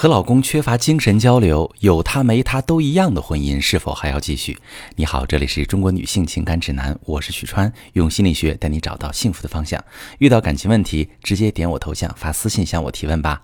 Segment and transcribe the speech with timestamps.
[0.00, 4.58] 和老公缺乏精神交流，有他没他都一样的婚姻，是否还要继续？
[4.96, 9.84] 你好，这里是中国女性情感指南，我是许川，用心理学带你找到幸福的方向。
[10.16, 13.42] 遇到感情问题，直接点我头像发私信向我提问吧。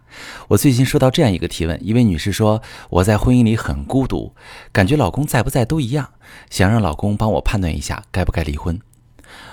[0.48, 4.34] 我最近收到这样一个提问，一位女士说：“我在婚姻里很孤独，
[4.72, 6.08] 感觉老公在不在都一样，
[6.48, 8.80] 想让老公帮我判断一下该不该离婚。”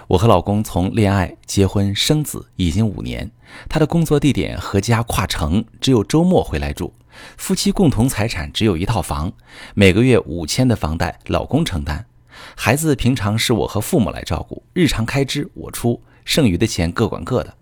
[0.08, 3.32] 我和老公从恋爱、结婚、生子已经五年，
[3.70, 6.94] 他的工作地点和家跨城，只有周末回来住。
[7.38, 9.32] 夫妻共同财产只有一套房，
[9.74, 12.06] 每个月五千的房贷老公承担。
[12.56, 17.54] 孩子平常是我和父母来照顾，日常开支我出，剩余的钱各管各的。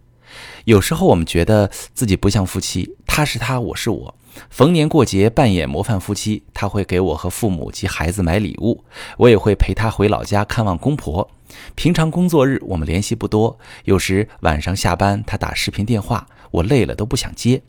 [0.66, 4.16] 有时候我们觉得自己不像夫妻，他是他，我是我。
[4.49, 8.84] 逢年过节扮演模范夫妻，他会给我和父母及孩子买礼物，
[9.17, 11.30] 我也会陪他回老家看望公婆。
[11.76, 17.62] 平常工作日我们联系不多，有时晚上下班他打视频电话，我累了都不想接。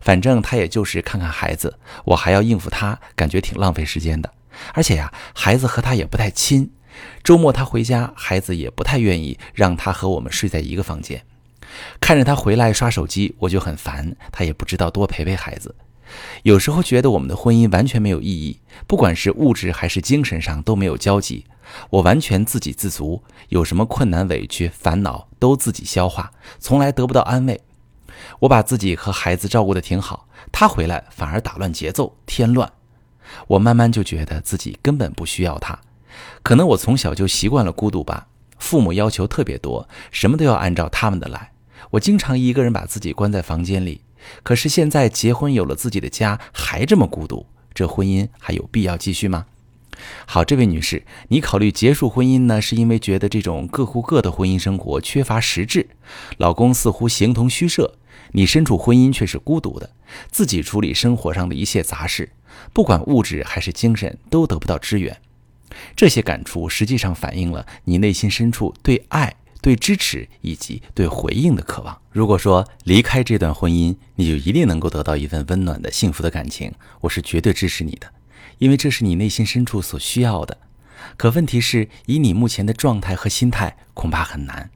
[0.00, 4.32] 反正他也就是看看孩子，我还要应付他，感觉挺浪费时间的。
[4.72, 6.70] 而且呀，孩子和他也不太亲，
[7.22, 11.22] 周末他回家，孩子也不太愿意让他和我们睡在一个房间。
[12.00, 15.74] 看着他回来刷手机，我就很烦，他也不知道多陪陪孩子。
[16.42, 21.44] 有时候觉得我们的婚姻完全没有意义，不管是物质还是精神上都没有交集。
[21.90, 27.60] 我完全自给自足，有什么困难、委屈、烦恼都自己消化，从来得不到安慰。
[28.40, 32.72] 我把自己和孩子照顾得挺好，他回来反而打乱节奏，添乱。
[33.46, 35.78] 我慢慢就觉得自己根本不需要他，
[36.42, 38.28] 可能我从小就习惯了孤独吧。
[38.58, 41.52] 父母要求特别多，什么都要按照他们的来。
[41.90, 44.00] 我经常一个人把自己关在房间里，
[44.42, 49.46] 可是现在结婚有了自己的家，还这么孤独，这婚姻还有必要继续吗？
[50.26, 55.88] 好，这位女士，你考虑结束婚姻呢，是因为觉得这种各顾各的婚姻生活缺乏实质，
[56.36, 57.94] 老公似乎形同虚设，
[58.32, 59.90] 你身处婚姻却是孤独的，
[60.30, 62.30] 自己处理生活上的一切杂事，
[62.72, 65.16] 不管物质还是精神都得不到支援。
[65.96, 72.00] 这些感触实际上反映了你内心深处对爱、对支持以及对回应的渴望。
[72.10, 78.12] 如果说离开这段婚姻，你就一定能够得到一份温暖的幸福的感情，我是绝对支持你的。
[78.58, 80.58] 因为这是你内心深处所需要的，
[81.16, 84.70] 可问题是，以你目前的状态和心态，恐怕很难。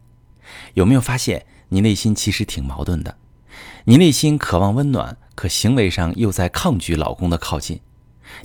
[0.75, 3.17] 有没有发现，你内心其实挺矛盾的？
[3.85, 7.81] 你内心渴望温暖，可行为上又在抗拒老公的靠近。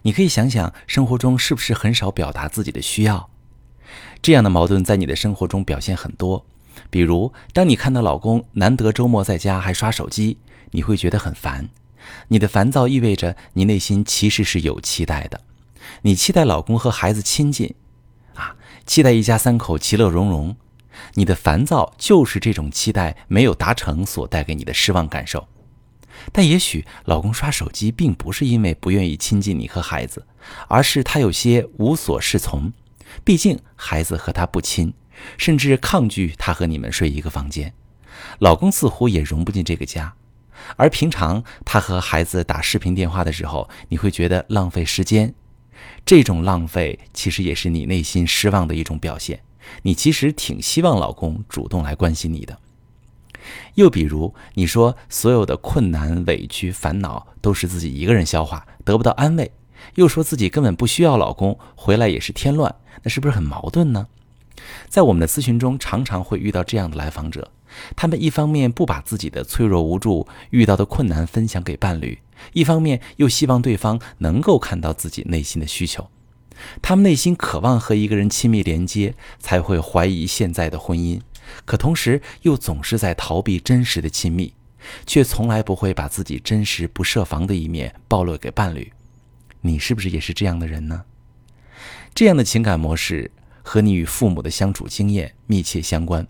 [0.02, 3.30] 你可以想想，生活中是不是很少表达自己的需要？
[4.22, 6.46] 这样的矛盾在你的生活中表现很多。
[6.90, 10.38] 比如，当你看到老公难得周末在家还刷手机，
[10.72, 11.70] 你会觉得很烦。
[12.30, 15.42] 你的烦躁意味着你内心其实是有期待的，
[16.04, 17.74] 你期待老公和孩子亲近，
[18.36, 18.56] 啊，
[18.86, 20.56] 期待一家三口其乐融融。
[21.16, 25.48] 你的烦躁就是这种期待没有达成所带给你的失望感受。
[26.32, 30.26] 但也许老公刷手机并不是因为不愿意亲近你和孩子，
[30.68, 32.72] 而是他有些无所适从。
[33.24, 34.94] 毕竟孩子和他不亲，
[35.38, 37.74] 甚至抗拒他和你们睡一个房间。
[38.40, 40.14] 老公似乎也融不进这个家。
[40.76, 45.34] 而平常他和孩子打视频电话的时候，你会觉得浪费时间。
[46.04, 49.42] 这种浪费其实也是你内心失望的一种表现。
[49.84, 52.58] 你其实挺希望老公主动来关心你的。
[53.76, 59.52] 又比如，你说所有的困难、委屈、烦恼都是自己一个人消化，得不到安慰，
[59.96, 64.08] 又说自己根本不需要老公，回来也是添乱，那是不是很矛盾呢？
[64.90, 67.52] 在我们的咨询中，常常会遇到这样的来访者。
[67.96, 72.18] 他们一方面不把自己的脆弱无助、遇到的困难分享给伴侣，
[72.54, 76.10] 一方面又希望对方能够看到自己内心的需求。
[76.82, 81.22] 他们内心渴望和一个人亲密连接，才会怀疑现在的婚姻，
[81.66, 84.54] 可同时又总是在逃避真实的亲密，
[85.06, 88.92] 却从来不会把自己真实不设防的一面暴露给伴侣。
[89.68, 91.04] 你是不是也是这样的人呢？
[92.16, 93.30] 这样的情感模式
[93.62, 96.26] 和你与父母的相处经验密切相关。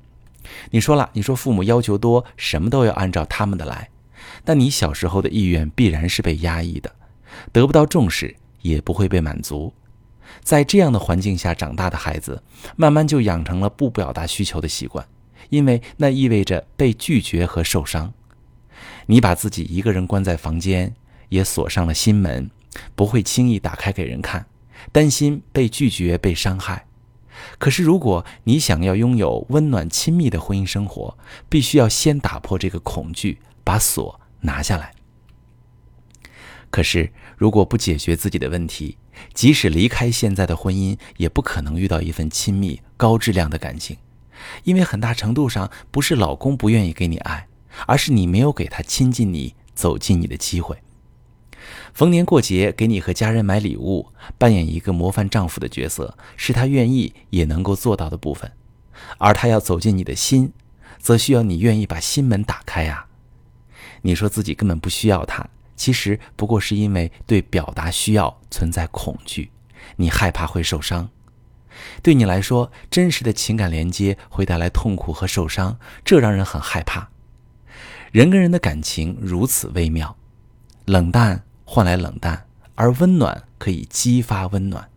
[0.72, 3.90] 你说了，你说父母要求多，什么都要按照他们的来。
[4.46, 6.94] 那你小时候的意愿必然是被压抑的，
[7.52, 9.74] 得不到重视，也不会被满足。
[10.42, 12.42] 在这样的环境下长大的孩子，
[12.75, 15.06] 慢慢就养成了不表达需求的习惯，
[15.50, 18.13] 因为那意味着被拒绝和受伤。
[19.06, 20.94] 你把自己一个人关在房间，
[21.30, 22.50] 也锁上了心门，
[22.95, 24.45] 不会轻易打开给人看，
[24.91, 26.85] 担心被拒绝、被伤害。
[27.59, 34.94] 可是，如果你想要拥有温暖亲密的婚姻生活，必须要先打破这个恐惧，把锁拿下来。
[36.71, 38.97] 可是，如果不解决自己的问题，
[39.33, 43.97] 即使离开现在的婚姻，也不可能遇到一份亲密、高质量的感情，
[44.63, 47.47] 因为很大程度上不是老公不愿意给你爱，
[47.85, 50.77] 而是你没有给他亲近你、走进你的机会。
[51.94, 58.52] 逢年过节给你和家人买礼物，扮演一个模范丈夫的角色，是他愿意也能够做到的部分。
[59.18, 60.54] 而他要走进你的心，
[61.00, 63.06] 则需要你愿意把心门打开呀。
[64.02, 69.52] 你说自己根本不需要他，其实不过是因为对表达需要存在恐惧，
[69.98, 71.10] 你害怕会受伤。
[72.02, 77.10] 对你来说，真实的情感连接会带来痛苦和受伤，这让人很害怕。
[78.12, 80.16] 人跟人的感情如此微妙，
[80.86, 84.90] 冷淡换来冷淡，而温暖可以激发温暖。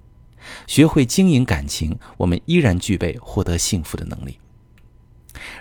[0.68, 4.38] 学会经营感情，我们依然具备获得幸福的能力。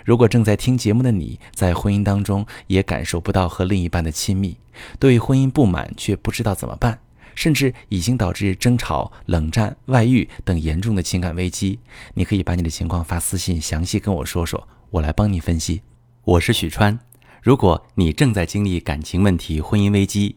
[0.04, 4.56] 如果正在听节目的你在婚姻当中也感受不到和另一半的亲密，
[5.00, 7.00] 对婚姻不满却不知道怎么办，
[7.34, 11.80] 甚至已经导致争吵、冷战、外遇等严重的情感危机，
[12.14, 15.82] 你可以把你的情况发私信详细跟我说说，我来帮你分析。
[16.22, 16.96] 我是许川，
[17.42, 20.36] 如果你正在经历感情问题、婚姻危机，